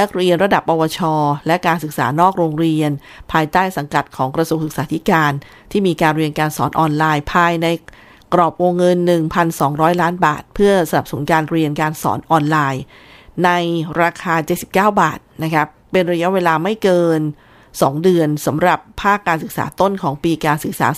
[0.00, 1.00] นักเรียนระดับปวช
[1.46, 2.90] และการศึกษานอกโรงเรียน
[3.32, 5.32] ภายใต้สังกัดของกระทรวงศึกษาธิการ
[5.70, 7.66] ที่มีการเรียนการสอนออนไลน์ภายใน
[8.34, 8.98] กรอบวงเงิน
[9.50, 12.84] 1,200 ล้านบาท เพื่อสนับสนุนการเรียนการสอนออนไลน์
[13.44, 13.50] ใน
[14.02, 14.34] ราคา
[14.66, 17.20] 79 บาทนะครับ เป็นระยะเวลาไม่เกิน
[17.62, 20.88] 2 เดือนสำหรับภาคการศึกษาต้นของปีการศึกษา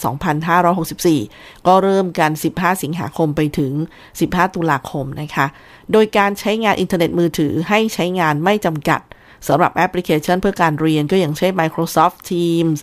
[1.14, 3.72] 2564 ก็เริ่มกัน 15 สิงหาคมไปถึง
[4.14, 5.46] 15 ตุลาคมนะคะ
[5.92, 9.00] โดยการใช้งานอินเทอร์เน็ตมือถือให้ใช้งานไม่จำกัด
[9.46, 12.78] สำหรับแอปพลิเคชันเพื่อการเรียนก็อย่างเช่น Microsoft Teams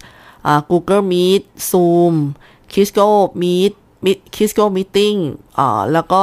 [0.72, 2.16] Google Meet Zoom
[2.74, 3.10] Cisco
[3.42, 3.74] Meet
[4.36, 5.20] Cisco Meeting
[5.94, 6.22] แล้วก็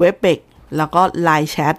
[0.00, 0.40] Webex
[0.76, 1.76] แล้วก็ Line Chat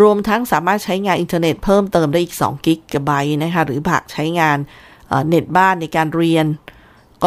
[0.00, 4.58] รวมทั้งสามารถใช้งานอินเทอร์เน็ตเพิ่มเติมได้อีก2กิกะไบต์นะคะ หรือหากใช้งาน
[5.28, 6.46] เน็ตบ้านในการเรียน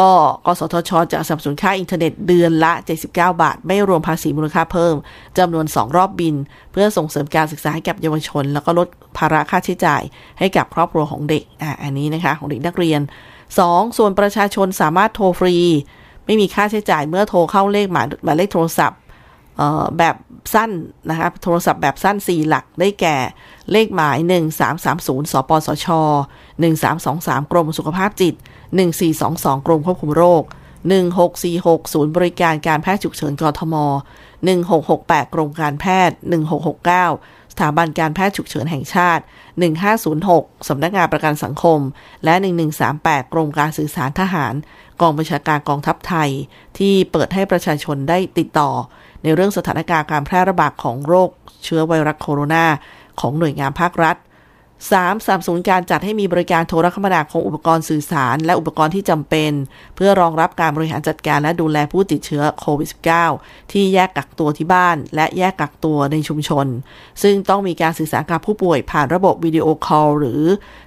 [0.08, 0.10] ็
[0.46, 4.94] กสทช จะสนับสนุนค่าอินเทอร์เน็ตเดือนละ 79 บาท ไม่รวมภาษีมูลค่าเพิ่ม
[5.38, 6.34] จำนวน 2 รอบบิน
[6.72, 10.02] เพื่อส่งเสริมการศึกษาให้กับเยาวชน แล้วก็ลดภาระค่าใช้จ่าย
[10.38, 13.00] ให้กับครอบครัวของเด็กอ่าอันนี้นะคะของเด็กนักเรียน
[13.48, 13.98] 2.
[13.98, 15.56] ส่วนประชาชนสามารถโทรฟรี
[16.26, 18.98] ไม่มีค่าใช้จ่ายเมื่อโทรเข้าเลขหมายหมายเลขโทรศัพท์
[19.98, 20.16] แบบ
[20.54, 20.70] สั้น
[21.10, 23.16] นะคะโทรศัพท์แบบสั้น 4 หลักได้แก่
[23.72, 24.16] เลขหมาย
[24.74, 25.86] 1330 สปสช
[26.70, 28.34] 1323 กรมสุขภาพจิต
[29.00, 30.42] 1422 กรมควบคุมโรค
[31.18, 33.74] 1646 ศูนย์บริการการแพทย์ฉุกเฉินกทม
[34.54, 36.16] 1668 กรมการแพทย์
[36.84, 39.22] 1669 สถาบันการแพทย์ฉุกเฉินแห่งชาติ
[39.94, 41.78] 1506 สำนักงานประกันสังคม
[42.24, 42.34] และ
[42.84, 44.54] 1138 กรมการสื่อสารทหาร
[45.00, 46.30] กองบัญชาการกองทัพไทย
[46.78, 48.70] ที่เปิดให้ประชาชนได้ติดต่อ
[49.22, 51.30] ในเรื่องสถานการณ์การแพร่ระบาดของโรค
[51.64, 52.64] เชื้อไวรัสโคโรนา
[53.20, 54.16] ของหน่วยงานภาครัฐ
[54.90, 55.24] 3.
[55.24, 59.52] สนับสนุนการจัดให้มีบริการโทรคมนาคมอุปกรณ์สื่อสาร และอุปกรณ์ที่จำเป็น
[59.96, 62.88] เพื่อรองรับการบริหารจัดการและดูแลผู้ติดเชื้อโควิด
[63.30, 66.66] -19 ที่แยกกักตัวที่บ้าน และแยกกักตัวในชุมชน
[67.22, 70.42] ซึ่งต้องมีการสื่อสารกับผู้ป่วยผ่านระบบวิดีโอคอลหรือ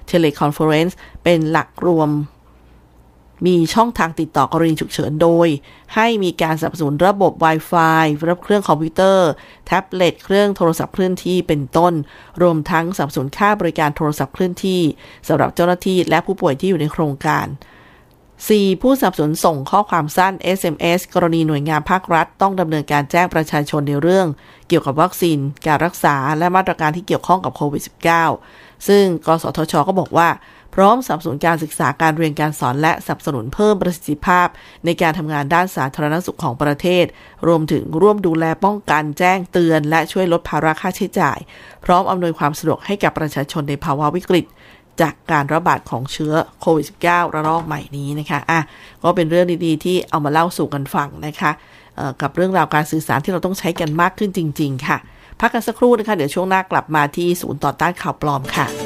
[0.06, 2.10] teleconference เป็นหลักรวม
[3.46, 5.48] มีช่องทางติดต่อกรณีฉุกเฉินโดย
[5.94, 9.28] ให้มีการสนับสนุนระบบ Wi-Fi รับเครื่องคอมพิวเตอร์
[9.66, 11.92] แท็บเล็ต เครื่องโทรศัพท์เคลื่อนที่เป็นต้น
[12.42, 14.82] รวมทั้งสนับสนุนค่าบริการโทรศัพท์เคลื่อนที่
[15.28, 17.46] สำหรับเจ้าหน้าที่และผู้ป่วยที่อยู่ในโครงการ
[18.38, 18.82] 4.
[18.82, 24.26] ผู้สนับสนุนส่งข้อความสั้น SMS กรณีหน่วยงานภาครัฐ ต้องดำเนินการแจ้งประชาชนในเรื่อง
[24.68, 27.82] เกี่ยวกับวัคซีน การรักษา และมาตรการที่เกี่ยวข้องกับโควิด
[28.34, 30.28] -19 ซึ่งกสทช ก็บอกว่า
[30.78, 34.48] พร้อมสนับสนุนการศึกษาการเรียนการสอนและสนับสนุนเพิ่มประสิทธิภาพ
[34.84, 37.04] ในการทำงานด้านสาธารณสุขของประเทศ
[37.46, 41.38] รวมถึงร่วมดูแลป้องกันแจ้งเตือน และช่วยลดภาระค่าใช้จ่าย
[41.84, 44.44] พร้อมอำนวยความสะดวกให้กับประชาชนในภาวะวิกฤต
[45.00, 48.60] จากการระบาดของเชื้อโควิด -19 ระลอกใหม่นี้นะคะ อะ
[49.02, 51.50] ก็เป็นเรื่องดีๆ ที่เอามาเล่าสู่กันฟังนะคะ
[52.22, 54.98] กับเรื่องราวการสื่อสารที่เราต้องใช้กันมากขึ้นจริง ๆ ค่ะ
[55.40, 58.85] พักกันสักครู่นะคะ เดี๋ยวช่วงหน้ากลับมาที่ศูนย์ต่อต้านข่าวปลอมค่ะ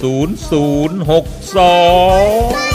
[0.00, 2.67] 0062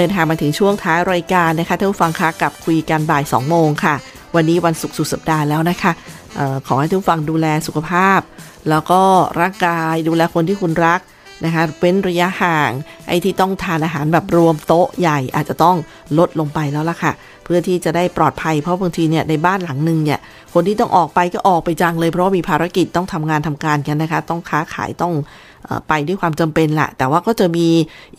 [0.00, 3.94] เดินทางมาถึงช่วงท้ายรายการนะคะท่านผู้ฟังคะกับคุยกันบ่าย 2 โมงค่ะ
[4.34, 5.92] วันนี้วันศุกร์สุดสัปดาห์แล้วนะคะ
[6.38, 8.20] ออขอให้ท่านผู้ฟังดูแลสุขภาพ
[8.68, 9.00] แล้วก็
[9.40, 11.00] ร่างกายดูแลคนที่คุณรัก
[11.44, 12.70] นะคะเว้นระยะห่าง
[13.08, 15.76] ไอ้ที่ต้องทานอาหารแบบรวมโต๊ะใหญ่อาจจะต้อง
[16.18, 17.12] ลดลงไปแล้วล่ะค่ะ
[17.52, 20.18] พื่อที่จะได้ปลอดภัยเพราะบางทีเนี่ยในบ้านหลังหนึ่งเนี่ย
[20.54, 25.12] คนที่ต้องออกไปก็ออกไปจังเลยเพราะมีภารกิจต้องทำงานทำการกันนะคะ ต้องค้าขายต้อง
[25.88, 27.66] ไปด้วยความจำเป็นแหละแต่ว่าก็จะมี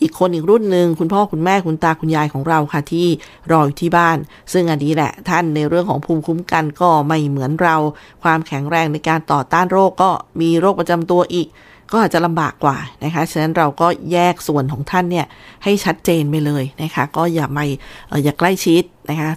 [0.00, 3.06] อีกคนอีกรุ่นหนึ่งคุณพ่อคุณแม่คุณตาคุณยายของเราค่ะที่
[3.50, 4.16] รออยู่ที่บ้าน
[4.52, 7.76] ซึ่งอันนี้แหละท่านในเรื่องของภูมิคุ้มกันก็ไม่เหมือนเรา
[8.22, 11.46] ความแข็งแรงในการต่อต้านโรคก็มีโรคประจำตัวอีก
[11.92, 15.26] ก็อาจจะลำบากกว่านะคะฉะนั้นเราก็แยกส่วนของท่านเนี่ย
[15.64, 17.66] ให้ชัดเจนไปเลยนะคะ ก็อย่าไม่
[18.08, 19.30] เอ่ออย่าใกล้ชิดนะคะ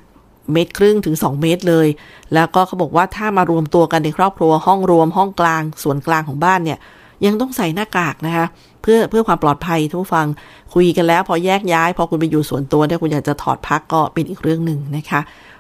[0.53, 1.87] เมตรครึ่งถึง 2 เมตรเลย
[2.33, 6.79] แล้วก็เขาบอกว่าถ้ามารวมตัวกันในครอบครัวห้องรวมห้องกลางส่วนกลางของบ้านเนี่ย
[7.25, 8.45] ยังต้องใส่หน้ากากนะคะ
[8.81, 10.27] เพื่อเพื่อความปลอดภัยทุกฟัง
[10.73, 15.19] คุยกันแล้ว พอแยกย้าย พอคุณไปอยู่ส่วนตัวถ้าคุณอยากจะถอดพักก็เป็นอีกเรื่องหนึ่งนะคะ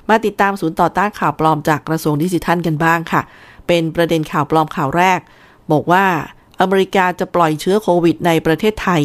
[0.09, 3.21] มาติดตามศูนย์ต่อต้านข่าวปลอมจากกระทรวงดิจิทัลกันบ้างค่ะ
[3.67, 5.19] เป็นประเด็นข่าวปลอมข่าวแรก
[5.71, 6.05] บอกว่า
[6.61, 9.03] อเมริกาจะปล่อยเชื้อโควิดในประเทศไทย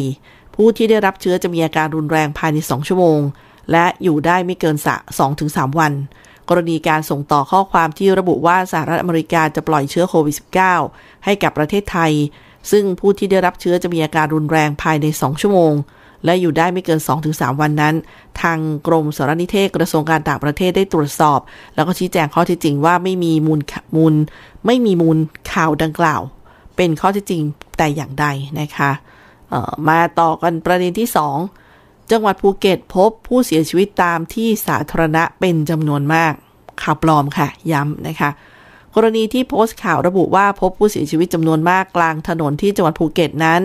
[0.55, 3.19] ผู้ที่ได้รับเชื้อจะมีอาการรุนแรงภายใน 2 ชั่วโมง
[3.71, 4.95] และอยู่ได้ไม่เกินสะ
[5.37, 5.93] 2-3 วัน
[6.49, 10.35] กรณีการส่งต่อข้อความที่ระบุว่าสหรัฐอเมริกาจะปล่อยเชื้อโควิด
[10.79, 12.13] -19 ให้กับประเทศไทย
[12.71, 15.73] ซึ่งผู้ที่ได้รับเชื้อจะมีอาการรุนแรงภายใน 2 ชั่วโมง
[16.25, 17.95] และอยู่ได้ไม่เกิน 2-3 วันนั้น
[18.41, 21.39] ทางกรมสารนิเทศกระทรวงการต่างประเทศได้ตรวจสอบ
[21.75, 23.59] แล้วก็ชี้แจงข้อเท็จจริงว่าไม่มีมูล
[23.95, 24.13] มูล
[24.65, 25.17] ไม่มีมูล
[25.53, 26.21] ข่าวดังกล่าว
[26.75, 27.43] เป็นข้อเท็จจริง
[27.77, 28.25] แต่อย่างใด
[28.59, 28.91] นะคะ
[29.89, 31.09] มาต่อกันประเด็นที่
[31.57, 36.33] 2 จังหวัดภูเก็ตพบผู้เสียชีวิตตามที่สาธารณะเป็นจำนวนมาก
[36.81, 38.31] ข่าวปลอมค่ะ ย้ำนะคะ
[38.95, 43.61] กรณีที่โพสต์ข่าวระบุว่าพบผู้เสียชีวิตจำนวนมากกลางถนนที่จังหวัดภูเก็ตนั้น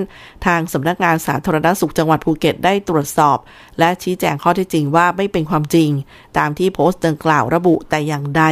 [0.46, 3.38] ทางสำนักงานสาธารณสุขจังหวัดภูเก็ตได้ตรวจสอบ
[3.78, 5.90] และชี้แจงข้อเท็จจริงว่าไม่เป็นความจริง
[6.38, 8.44] ตามที่โพสต์ดังกล่าวระบุแต่อย่างใด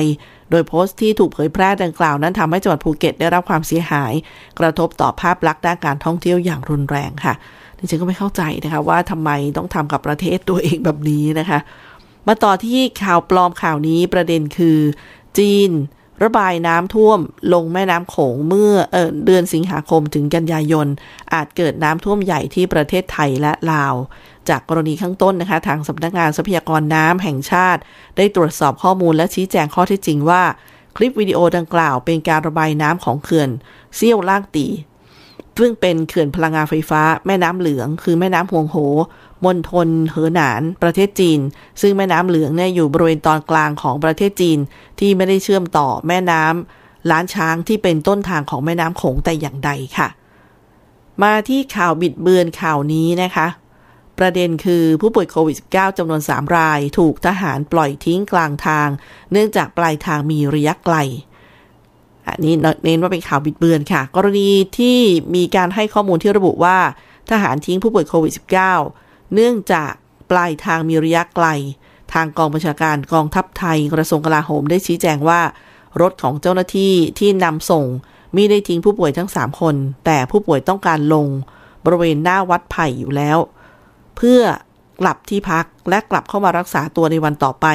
[0.54, 4.12] โดยโพสต์ที่ถูกเผยแพร่ดังกล่าวนั้นทำให้จังหวัดภูเก็ตได้รับความเสียหาย
[4.58, 7.34] กระทบต่อภาพลักษณ์ด้านการท่องเที่ยวอย่างรุนแรงค่ะ
[7.78, 11.58] ดิฉันก็ไม่เข้าใจนะคะว่าทำไมต้องทำกับประเทศตัวเองแบบนี้นะคะ
[12.26, 14.78] มาต่อที่ข่าวปลอมข่าวนี้ประเด็นคือ
[15.38, 15.70] จีน
[16.24, 17.18] ระบายน้ำท่วม
[17.54, 20.86] ลงแม่น้ำโขงเมื่อเออเดือนสิงหาคมถึงกันยายน
[21.32, 23.94] อาจเกิดน้ำท่วมใหญ่ที่ประเทศไทยและลาว
[24.50, 27.80] จากกรณีข้างต้นนะคะ ทางสำนักงานทรัพยากรน้ำแห่งชาติ
[28.16, 30.42] ได้ตรวจสอบข้อมูลและชี้แจงข้อเท็จจริงว่า
[30.96, 33.50] คลิปวิดีโอดังกล่าวเป็นการระบายน้ำของเขื่อน
[33.96, 34.66] เซี่ยวล่างตี
[35.58, 38.76] ซึ่งเป็นเขื่อนพลังงานไฟฟ้าแม่น้ำเหลือง คือแม่น้ำฮวงโห
[39.44, 41.40] มณฑลเหอหนาน ประเทศจีน
[41.80, 44.58] ซึ่งแม่น้ำเหลืองเนี่ยอยู่บริเวณตอนกลางของประเทศจีน
[44.98, 50.08] ที่ไม่ได้เชื่อมต่อแม่น้ำล้านช้างที่เป็นต้นทางของแม่น้ำโขงแต่อย่างใดค่ะ
[51.22, 53.46] มาที่ข่าวบิดเบือนข่าวนี้นะคะ
[54.18, 58.88] ประเด็นคือผู้ป่วยโควิด -19 จำนวน 3 ราย ถูกทหารปล่อยทิ้งกลางทาง
[59.32, 60.96] เนื่องจากปลายทางมีระยะไกล
[62.26, 62.54] อันนี้
[62.84, 64.98] เน้นว่าเป็นข่าวบิดเบือนค่ะ กรณีที่
[65.34, 66.78] มีการให้ข้อมูลที่ระบุว่า
[67.30, 68.32] ทหารทิ้งผู้ป่วยโควิด
[68.82, 69.92] -19 เนื่องจาก
[70.30, 71.46] ปลายทางมีระยะไกล
[72.12, 75.40] ทางกองบัญชาการกองทัพไทยกระทรวงกลาโหมได้ชี้แจงว่า
[76.00, 77.84] รถของเจ้าหน้าที่ที่นำส่ง
[78.34, 79.74] มิได้ทิ้งผู้ป่วยทั้ง 3 คน
[80.06, 81.26] แต่ผู้ป่วยต้องการลง
[81.84, 83.38] บริเวณหน้าวัดไผ่อยู่แล้ว
[84.16, 84.40] เพื่อ
[85.00, 87.66] กลับที่พักและกลับเข้ามารักษาตัวในวันต่อไป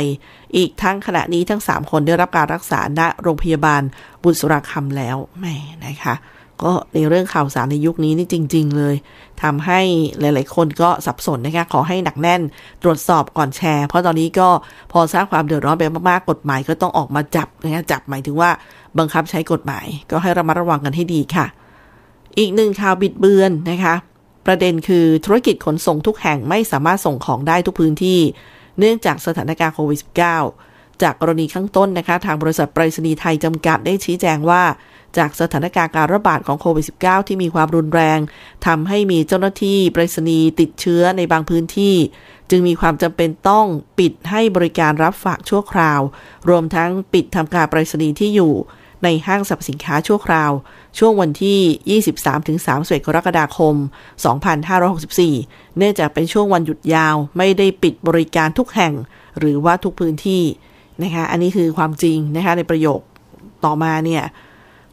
[0.56, 3.82] อีกทั้งขณะนี้ทั้ง 3 คนได้รับการรักษาณโรงพยาบาล
[4.24, 6.16] บุษราคำแล้วแม่นะคะ
[6.64, 8.96] ก็ในเรื่องข่าวสารในยุคนี้นี่จริง ๆ เลย
[9.44, 9.82] ทำให้
[10.20, 12.42] หลาย ๆ คนก็สับสนนะคะขอให้หนักแน่น
[12.84, 14.50] ตรวจสอบก่อนแชร์ เพราะตอนนี้ก็
[14.92, 18.50] พอสร้างความเดือดร้อนไปมากๆกฎหมายก็ต้องออกมาจับนะคะจับหมายถึงว่า
[18.98, 21.46] บังคับใช้กฎหมาย ก็ให้ระมัดระวังกันให้ดีค่ะ
[22.38, 23.96] อีกหนึ่งข่าวบิดเบือนนะคะ
[24.46, 28.20] ประเด็นคือธุรกิจขนส่งทุกแห่งไม่สามารถส่งของได้ทุกพื้นที่
[28.80, 30.00] เนื่องจากสถานการณ์โควิด
[30.52, 34.64] -19 จากกรณีข้างต้นนะคะ ทางบริษัทไปรษณีย์ไทยจำกัดได้ชี้แจงว่า
[35.18, 38.20] จากสถานการณ์การระบาดของโควิด -19 ที่มีความรุนแรง
[38.68, 41.96] ทำให้มีเจ้าหน้าที่ไปรษณีย์ติดเชื้อในบางพื้นที่
[42.50, 43.66] จึงมีความจำเป็นต้อง
[44.00, 46.02] ปิดให้บริการรับฝากชั่วคราว
[46.50, 48.54] รวมทั้งปิดทำการไปรษณีย์ที่อยู่
[49.04, 50.52] ในห้างสรรพสินค้าชั่วคราว
[50.98, 52.00] ช่วงวันที่
[52.66, 53.76] 23-31กรกฎาคม
[54.96, 58.94] 2564 เนื่องจากเป็นช่วงวันหยุดยาวไม่ได้ปิดบริการทุกแห่ง
[59.40, 60.44] หรือว่าทุกพื้นที่
[61.04, 63.00] นะคะอันนี้คือความจริงนะคะในประโยค
[63.66, 64.24] ต่อมาเนี่ย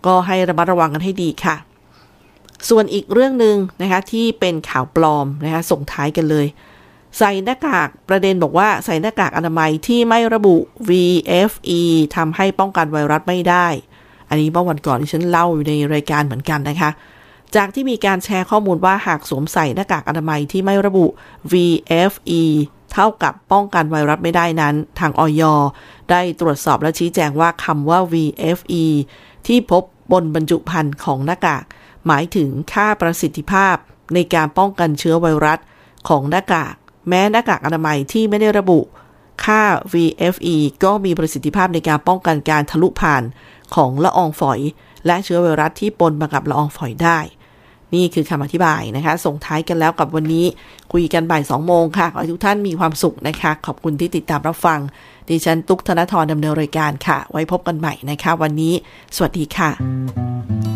[0.07, 1.57] ก็ให้ระมัดระวังกันให้ดีค่ะ
[2.68, 6.46] ส่วนอีกเรื่องหนึ่งนะคะที่เป็นข่าวปลอมนะคะส่งท้ายกันเลย
[7.18, 10.57] ใส่หน้ากากประเด็นบอกว่าใส่หน้ากากอนามัยที่ไม่ระบุ
[10.88, 11.82] VFE
[12.16, 13.66] ทำให้ป้องกันไวรัสไม่ได้
[14.28, 16.90] อันนี้เมื่อวันก่อนที่ฉันเล่าอยู่ในรายการเหมือนกันนะคะ
[17.56, 21.06] จากที่มีการแชร์ข้อมูลว่าหากสวมใส่หน้ากากอนามัยที่ไม่ระบุ
[21.52, 22.42] VFE
[22.92, 25.42] เท่ากับป้องกันไวรัสไม่ได้นั้น ทางออย
[26.10, 28.84] ได้ตรวจสอบและชี้แจงว่าคำว่า VFE
[29.46, 31.64] ที่พบบนบรรจุภัณฑ์ของหน้ากาก
[32.06, 33.76] หมายถึงค่าประสิทธิภาพ
[34.14, 35.58] ในการป้องกันเชื้อไวรัส
[36.08, 36.74] ของหน้ากาก
[37.08, 38.80] แม้หน้ากากอนามัยที่ไม่ได้ระบุ
[39.44, 39.62] ค่า
[39.92, 43.22] VFE ก็มีประสิทธิภาพในการป้องกันการทะลุผ่าน
[43.74, 44.60] ของละอองฝอย
[45.06, 47.18] และเชื้อไวรัสที่ปนมากับละอองฝอยได้
[47.94, 50.46] นี่คือคำอธิบายนะคะ ส่งท้ายกันแล้วกับวันนี้
[50.92, 54.80] คุยกันบ่ายสองโมงค่ะขอให้ทุกท่านมีความสุขนะคะ ขอบคุณที่ติดตามรับฟัง
[55.28, 58.74] ดิฉันตุ๊กธนทรดำเนินรายการค่ะ ไว้พบกันใหม่นะคะ วันนี้
[59.16, 60.75] สวัสดีค่ะ